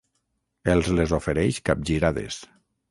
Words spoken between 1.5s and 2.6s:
capgirades.